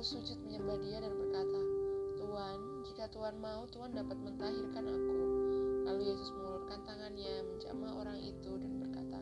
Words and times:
lalu 0.00 0.16
sujud 0.16 0.40
menyembah 0.48 0.80
dia 0.80 0.96
dan 0.96 1.12
berkata, 1.12 1.60
Tuhan, 2.16 2.58
jika 2.88 3.04
Tuhan 3.12 3.36
mau, 3.36 3.68
Tuhan 3.68 3.92
dapat 3.92 4.16
mentahirkan 4.16 4.88
aku. 4.88 5.12
Lalu 5.84 6.02
Yesus 6.08 6.32
mengulurkan 6.40 6.80
tangannya, 6.88 7.44
menjamah 7.44 7.92
orang 8.00 8.16
itu 8.16 8.48
dan 8.56 8.80
berkata, 8.80 9.20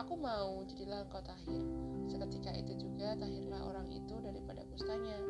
Aku 0.00 0.16
mau, 0.16 0.64
jadilah 0.64 1.04
engkau 1.04 1.20
tahir. 1.20 1.60
Seketika 2.08 2.56
itu 2.56 2.72
juga 2.80 3.20
tahirlah 3.20 3.68
orang 3.68 3.84
itu 3.92 4.16
daripada 4.16 4.64
kustanya. 4.72 5.20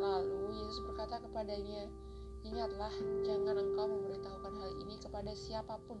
Lalu 0.00 0.64
Yesus 0.64 0.80
berkata 0.88 1.20
kepadanya, 1.20 1.84
Ingatlah, 2.40 2.94
jangan 3.28 3.68
engkau 3.68 3.84
memberitahukan 3.84 4.52
hal 4.64 4.72
ini 4.80 4.96
kepada 4.96 5.36
siapa 5.36 5.76
pun, 5.84 6.00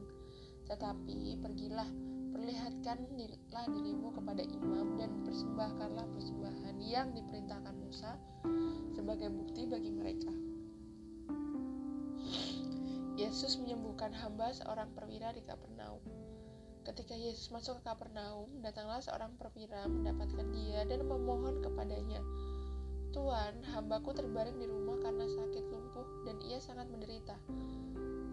tetapi 0.72 1.36
pergilah, 1.36 1.92
perlihatkanlah 2.34 3.66
dirimu 3.70 4.10
kepada 4.10 4.42
imam 4.42 4.98
dan 4.98 5.22
persembahkanlah 5.22 6.06
persembahan 6.18 6.76
yang 6.82 7.14
diperintahkan 7.14 7.74
Musa 7.78 8.18
sebagai 8.90 9.30
bukti 9.30 9.70
bagi 9.70 9.94
mereka. 9.94 10.34
Yesus 13.14 13.62
menyembuhkan 13.62 14.10
hamba 14.10 14.50
seorang 14.50 14.90
perwira 14.98 15.30
di 15.30 15.46
Kapernaum. 15.46 16.02
Ketika 16.82 17.14
Yesus 17.14 17.54
masuk 17.54 17.80
ke 17.80 17.86
Kapernaum, 17.86 18.50
datanglah 18.60 18.98
seorang 18.98 19.38
perwira 19.38 19.86
mendapatkan 19.86 20.50
dia 20.50 20.82
dan 20.84 21.06
memohon 21.06 21.62
kepadanya, 21.62 22.20
Tuhan, 23.14 23.62
hambaku 23.70 24.10
terbaring 24.10 24.58
di 24.58 24.66
rumah 24.66 24.98
karena 24.98 25.22
sakit 25.30 25.64
lumpuh 25.70 26.26
dan 26.26 26.36
ia 26.50 26.58
sangat 26.58 26.90
menderita. 26.90 27.38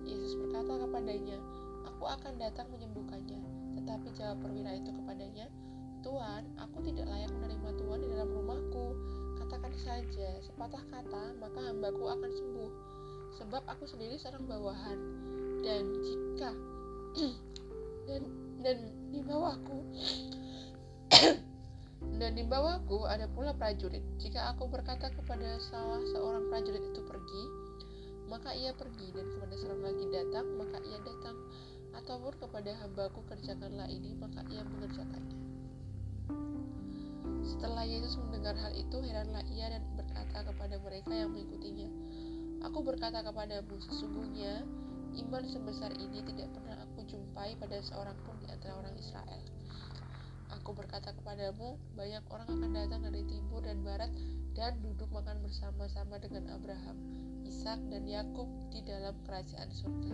Yesus 0.02 0.34
berkata 0.42 0.82
kepadanya, 0.82 1.38
Aku 1.86 2.10
akan 2.10 2.42
datang 2.42 2.66
menyembuhkannya. 2.74 3.61
Tetapi 3.82 4.08
jawab 4.14 4.38
perwira 4.46 4.78
itu 4.78 4.94
kepadanya, 4.94 5.50
Tuhan, 6.02 6.44
aku 6.58 6.78
tidak 6.86 7.06
layak 7.10 7.30
menerima 7.34 7.70
Tuhan 7.78 8.00
di 8.02 8.08
dalam 8.10 8.30
rumahku. 8.30 8.86
Katakan 9.42 9.74
saja 9.82 10.30
sepatah 10.42 10.82
kata, 10.90 11.24
maka 11.38 11.60
hambaku 11.62 12.06
akan 12.10 12.32
sembuh. 12.32 12.72
Sebab 13.42 13.64
aku 13.66 13.86
sendiri 13.90 14.18
seorang 14.18 14.46
bawahan. 14.50 15.00
Dan 15.62 15.94
jika 16.02 16.50
dan 18.10 18.22
dan 18.62 18.78
di 19.14 19.22
bawahku 19.22 19.78
dan 22.22 22.32
di 22.38 22.44
bawahku 22.46 23.06
ada 23.06 23.30
pula 23.30 23.54
prajurit. 23.54 24.02
Jika 24.18 24.54
aku 24.54 24.70
berkata 24.70 25.10
kepada 25.14 25.58
salah 25.62 26.02
seorang 26.14 26.50
prajurit 26.50 26.82
itu 26.82 27.02
pergi, 27.06 27.44
maka 28.30 28.54
ia 28.54 28.72
pergi, 28.78 29.12
dan 29.12 29.26
kepada 29.38 29.54
seorang 29.58 29.82
lagi 29.86 30.06
datang, 30.14 30.46
maka 30.56 30.78
ia 30.86 31.00
datang. 31.02 31.36
Ataupun 31.92 32.34
kepada 32.40 32.72
hambaku 32.80 33.24
kerjakanlah 33.28 33.88
ini, 33.92 34.16
maka 34.16 34.44
ia 34.48 34.64
mengerjakannya. 34.64 35.38
Setelah 37.42 37.84
Yesus 37.84 38.16
mendengar 38.22 38.56
hal 38.56 38.72
itu, 38.78 38.98
heranlah 39.04 39.44
ia 39.52 39.70
dan 39.70 39.84
berkata 40.00 40.46
kepada 40.46 40.76
mereka 40.80 41.12
yang 41.12 41.36
mengikutinya, 41.36 41.90
Aku 42.62 42.86
berkata 42.86 43.26
kepadamu, 43.26 43.82
sesungguhnya 43.82 44.62
iman 45.26 45.44
sebesar 45.50 45.92
ini 45.98 46.22
tidak 46.24 46.54
pernah 46.54 46.78
aku 46.86 47.04
jumpai 47.10 47.58
pada 47.58 47.82
seorang 47.82 48.16
pun 48.22 48.38
di 48.38 48.48
antara 48.48 48.78
orang 48.78 48.94
Israel. 48.96 49.42
Aku 50.62 50.78
berkata 50.78 51.10
kepadamu, 51.18 51.82
banyak 51.98 52.22
orang 52.30 52.46
akan 52.46 52.70
datang 52.70 53.02
dari 53.02 53.26
timur 53.26 53.66
dan 53.66 53.82
barat 53.82 54.14
dan 54.54 54.78
duduk 54.86 55.10
makan 55.10 55.42
bersama-sama 55.42 56.22
dengan 56.22 56.54
Abraham, 56.54 56.98
Ishak 57.50 57.82
dan 57.90 58.06
Yakub 58.06 58.46
di 58.70 58.86
dalam 58.86 59.18
kerajaan 59.26 59.74
surga. 59.74 60.14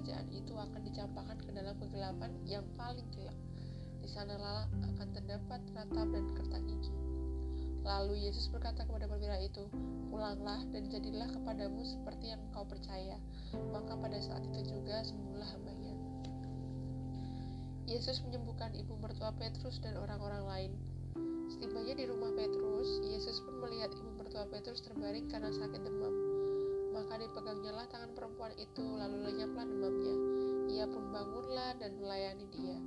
Kerajaan 0.00 0.32
itu 0.32 0.56
akan 0.56 0.80
dicampakkan 0.80 1.36
ke 1.44 1.52
dalam 1.52 1.76
kegelapan 1.76 2.32
yang 2.48 2.64
paling 2.72 3.04
gelap. 3.12 3.36
Di 4.00 4.08
sana 4.08 4.32
sanalah 4.32 4.64
akan 4.96 5.08
terdapat 5.12 5.60
ratap 5.76 6.08
dan 6.08 6.24
kertas 6.40 6.62
gigi. 6.64 6.88
Lalu 7.84 8.24
Yesus 8.24 8.48
berkata 8.48 8.88
kepada 8.88 9.04
perwira 9.04 9.36
itu, 9.44 9.68
Pulanglah 10.08 10.64
dan 10.72 10.88
jadilah 10.88 11.28
kepadamu 11.28 11.84
seperti 11.84 12.32
yang 12.32 12.40
kau 12.48 12.64
percaya. 12.64 13.20
Maka 13.52 13.92
pada 14.00 14.16
saat 14.24 14.40
itu 14.48 14.72
juga 14.72 15.04
sembuhlah 15.04 15.52
hambanya. 15.52 15.92
Yesus 17.84 18.24
menyembuhkan 18.24 18.72
ibu 18.72 18.96
mertua 19.04 19.36
Petrus 19.36 19.84
dan 19.84 20.00
orang-orang 20.00 20.48
lain. 20.48 20.72
Setibanya 21.52 21.92
di 21.92 22.08
rumah 22.08 22.32
Petrus, 22.32 23.04
Yesus 23.04 23.36
pun 23.44 23.60
melihat 23.68 23.92
ibu 23.92 24.16
mertua 24.16 24.48
Petrus 24.48 24.80
terbaring 24.80 25.28
karena 25.28 25.52
sakit 25.52 25.84
demam. 25.84 26.19
Maka 27.10 27.26
dipegangnyalah 27.26 27.90
tangan 27.90 28.14
perempuan 28.14 28.54
itu, 28.54 28.86
lalu 28.86 29.26
lenyaplah 29.26 29.66
demamnya. 29.66 30.14
Ia 30.70 30.86
pun 30.86 31.10
bangunlah 31.10 31.74
dan 31.82 31.98
melayani 31.98 32.46
dia. 32.54 32.78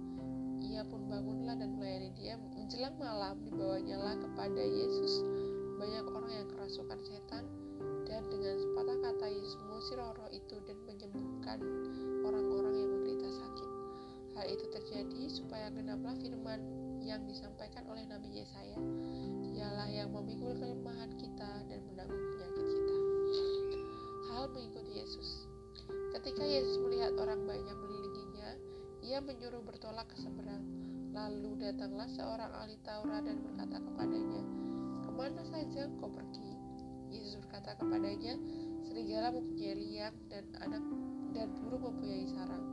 Ia 0.63 0.87
pun 0.87 1.11
bangunlah 1.11 1.59
dan 1.59 1.75
melayani 1.75 2.15
dia. 2.15 2.39
Menjelang 2.55 2.95
malam 2.95 3.43
dibawanyalah 3.43 4.15
kepada 4.23 4.63
Yesus 4.63 5.27
banyak 5.75 6.07
orang 6.07 6.31
yang 6.31 6.47
kerasukan 6.55 6.99
setan 7.03 7.43
dan 8.07 8.23
dengan 8.31 8.55
sepatah 8.55 8.95
kata 9.03 9.25
Yesus 9.27 9.59
mengusir 9.59 9.99
roh 9.99 10.31
itu 10.31 10.55
dan 10.63 10.77
menyembuhkan 10.87 11.59
orang-orang 12.23 12.75
yang 12.79 12.89
menderita 12.95 13.27
sakit. 13.27 13.69
Hal 14.39 14.45
itu 14.47 14.65
terjadi 14.71 15.21
supaya 15.27 15.67
genaplah 15.67 16.15
firman 16.15 16.63
yang 17.03 17.27
disampaikan 17.27 17.83
oleh 17.91 18.07
Nabi 18.07 18.39
Yesaya. 18.39 18.79
Dialah 19.51 19.91
yang 19.91 20.15
memikul 20.15 20.55
kelemahan 20.55 21.11
kita 21.19 21.32
menyuruh 29.93 30.09
bertolak 30.09 30.09
ke 30.09 30.17
seberang. 30.17 30.65
Lalu 31.13 31.49
datanglah 31.61 32.09
seorang 32.09 32.51
ahli 32.57 32.77
Taurat 32.81 33.21
dan 33.29 33.37
berkata 33.45 33.77
kepadanya, 33.77 34.41
Ke 35.05 35.09
mana 35.13 35.41
saja 35.45 35.85
kau 36.01 36.09
pergi? 36.09 36.49
Yesus 37.13 37.37
berkata 37.45 37.77
kepadanya, 37.77 38.33
Serigala 38.89 39.29
mempunyai 39.29 39.77
liang 39.77 40.17
dan 40.33 40.49
anak 40.65 40.81
dan 41.37 41.47
burung 41.61 41.93
mempunyai 41.93 42.25
sarang 42.33 42.65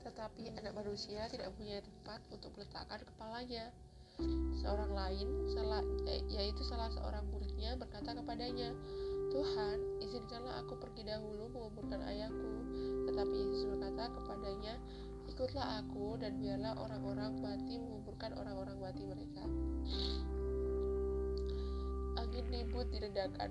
tetapi 0.00 0.50
anak 0.58 0.74
manusia 0.74 1.28
tidak 1.30 1.54
punya 1.54 1.78
tempat 1.80 2.18
untuk 2.34 2.50
meletakkan 2.58 2.98
kepalanya. 3.04 3.70
Seorang 4.58 4.90
lain, 4.90 5.28
yaitu 6.28 6.62
salah 6.66 6.90
seorang 6.90 7.24
muridnya 7.30 7.78
berkata 7.78 8.12
kepadanya, 8.12 8.74
Tuhan, 9.30 9.69
izinkanlah 10.20 10.60
aku 10.60 10.76
pergi 10.76 11.08
dahulu 11.08 11.48
menguburkan 11.48 12.04
ayahku. 12.04 12.52
Tetapi 13.08 13.34
Yesus 13.40 13.64
berkata 13.72 14.12
kepadanya, 14.12 14.76
ikutlah 15.32 15.80
aku 15.80 16.20
dan 16.20 16.36
biarlah 16.36 16.76
orang-orang 16.76 17.40
mati 17.40 17.80
menguburkan 17.80 18.36
orang-orang 18.36 18.76
mati 18.76 19.02
mereka. 19.08 19.48
Angin 22.20 22.44
ribut 22.52 22.84
diredakan. 22.92 23.48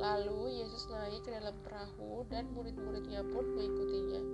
Lalu 0.00 0.64
Yesus 0.64 0.88
naik 0.88 1.28
ke 1.28 1.30
dalam 1.36 1.54
perahu 1.60 2.24
dan 2.32 2.48
murid-muridnya 2.56 3.20
pun 3.28 3.44
mengikutinya. 3.44 4.24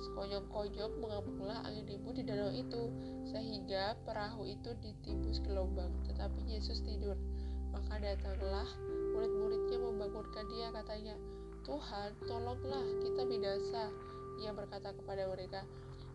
Sekonyong-konyong 0.00 0.92
mengamuklah 1.00 1.64
angin 1.64 1.88
ribut 1.88 2.20
di 2.20 2.24
danau 2.28 2.52
itu, 2.52 2.92
sehingga 3.32 3.96
perahu 4.04 4.44
itu 4.44 4.76
ditimbus 4.84 5.40
gelombang. 5.40 5.88
Tetapi 6.04 6.52
Yesus 6.52 6.84
tidur. 6.84 7.16
Maka 7.70 8.02
datanglah 8.02 8.68
murid-muridnya 9.14 9.78
membangunkan 9.78 10.44
dia, 10.50 10.68
katanya, 10.74 11.14
Tuhan, 11.62 12.10
tolonglah, 12.26 12.84
kita 13.02 13.22
binasa. 13.26 13.90
Ia 14.40 14.50
berkata 14.56 14.94
kepada 14.96 15.28
mereka, 15.28 15.62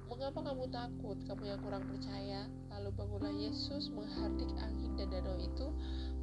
Mengapa 0.06 0.38
kamu 0.46 0.70
takut, 0.70 1.18
kamu 1.26 1.44
yang 1.50 1.60
kurang 1.66 1.84
percaya? 1.90 2.46
Lalu 2.70 2.90
bangunlah 2.94 3.34
Yesus 3.34 3.90
menghardik 3.90 4.54
angin 4.62 4.94
dan 4.94 5.10
danau 5.10 5.34
itu, 5.42 5.74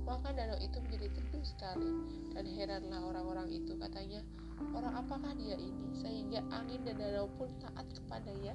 maka 0.07 0.31
danau 0.31 0.55
itu 0.63 0.79
menjadi 0.87 1.11
teduh 1.11 1.43
sekali. 1.43 1.91
Dan 2.31 2.47
heranlah 2.47 3.03
orang-orang 3.03 3.51
itu, 3.51 3.75
katanya, 3.75 4.23
Orang 4.71 4.95
apakah 4.95 5.35
dia 5.35 5.59
ini 5.59 5.91
sehingga 5.99 6.47
angin 6.55 6.87
dan 6.87 6.95
danau 6.95 7.27
pun 7.35 7.51
taat 7.59 7.83
kepadanya? 7.91 8.55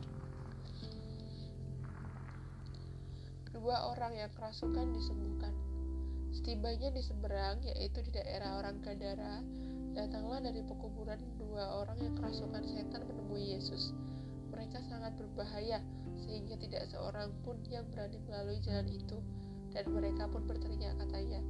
Dua 3.51 3.91
orang 3.91 4.15
yang 4.15 4.31
kerasukan 4.31 4.95
disembuhkan. 4.95 5.51
Setibanya 6.31 6.91
di 6.91 7.01
seberang, 7.03 7.63
yaitu 7.63 8.03
di 8.03 8.12
daerah 8.12 8.59
orang 8.59 8.79
Gadara, 8.83 9.41
datanglah 9.95 10.44
dari 10.44 10.62
pekuburan 10.62 11.18
dua 11.41 11.81
orang 11.81 11.97
yang 12.03 12.13
kerasukan 12.19 12.63
setan 12.68 13.01
menemui 13.07 13.57
Yesus. 13.57 13.95
Mereka 14.53 14.83
sangat 14.85 15.18
berbahaya, 15.18 15.81
sehingga 16.21 16.57
tidak 16.57 16.89
seorang 16.89 17.33
pun 17.41 17.57
yang 17.71 17.88
berani 17.89 18.21
melalui 18.25 18.59
jalan 18.62 18.88
itu. 18.89 19.18
Dan 19.74 19.94
mereka 19.94 20.25
pun 20.31 20.45
berteriak 20.47 20.95
katanya, 21.01 21.41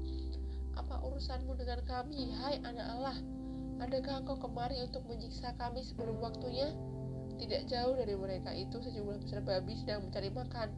Apa 0.77 1.01
urusanmu 1.01 1.57
dengan 1.57 1.81
kami, 1.85 2.33
hai 2.37 2.61
anak 2.61 2.87
Allah? 2.97 3.17
Adakah 3.77 4.25
engkau 4.25 4.37
kemari 4.41 4.81
untuk 4.81 5.05
menyiksa 5.05 5.53
kami 5.57 5.85
sebelum 5.85 6.17
waktunya? 6.17 6.73
Tidak 7.37 7.69
jauh 7.69 7.93
dari 7.93 8.17
mereka 8.17 8.49
itu 8.49 8.81
sejumlah 8.81 9.21
besar 9.21 9.45
babi 9.45 9.77
sedang 9.77 10.09
mencari 10.09 10.33
makan. 10.33 10.73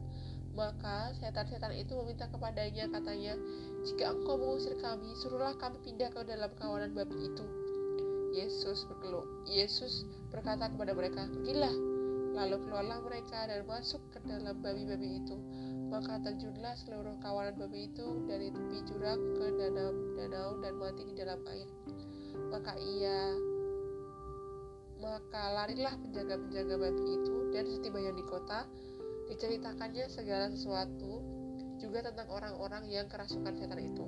Maka 0.60 1.16
setan-setan 1.16 1.72
itu 1.72 1.96
meminta 2.04 2.28
kepadanya 2.28 2.92
katanya, 2.92 3.40
Jika 3.88 4.12
engkau 4.12 4.36
mengusir 4.36 4.76
kami, 4.84 5.16
suruhlah 5.16 5.56
kami 5.56 5.80
pindah 5.88 6.12
ke 6.12 6.20
dalam 6.28 6.52
kawanan 6.60 6.92
babi 6.92 7.32
itu. 7.32 7.46
Yesus 8.36 8.84
berkeluh. 8.92 9.24
Yesus 9.48 10.04
berkata 10.28 10.68
kepada 10.68 10.92
mereka, 10.92 11.32
Pergilah. 11.32 11.72
Lalu 12.36 12.60
keluarlah 12.68 13.00
mereka 13.08 13.48
dan 13.48 13.64
masuk 13.72 14.04
ke 14.12 14.20
dalam 14.28 14.60
babi-babi 14.60 15.24
itu. 15.24 15.40
Maka 15.88 16.20
terjunlah 16.28 16.76
seluruh 16.76 17.16
kawanan 17.24 17.56
babi 17.56 17.88
itu 17.88 18.28
dari 18.28 18.52
tepi 18.52 18.84
jurang 18.84 19.40
ke 19.40 19.46
danau, 19.56 19.96
danau 20.20 20.50
dan 20.60 20.76
mati 20.76 21.08
di 21.08 21.16
dalam 21.16 21.40
air. 21.48 21.72
Maka 22.52 22.76
ia 22.76 23.32
maka 25.00 25.56
larilah 25.56 25.96
penjaga-penjaga 25.96 26.76
babi 26.76 27.04
itu 27.16 27.36
dan 27.56 27.64
setibanya 27.72 28.12
di 28.12 28.24
kota 28.28 28.68
diceritakannya 29.30 30.10
segala 30.10 30.50
sesuatu 30.50 31.22
juga 31.80 32.04
tentang 32.04 32.28
orang-orang 32.28 32.90
yang 32.92 33.08
kerasukan 33.08 33.56
setan 33.56 33.80
itu. 33.80 34.06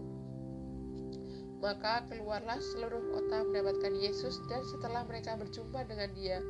Maka 1.62 2.10
keluarlah 2.10 2.58
seluruh 2.58 3.14
kota 3.14 3.46
mendapatkan 3.46 3.94
Yesus 3.94 4.42
dan 4.50 4.66
setelah 4.66 5.06
mereka 5.06 5.38
berjumpa 5.38 5.86
dengan 5.86 6.10
dia, 6.18 6.42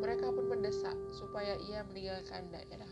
mereka 0.00 0.32
pun 0.32 0.48
mendesak 0.48 0.96
supaya 1.12 1.52
ia 1.68 1.84
meninggalkan 1.92 2.48
daerah 2.48 2.88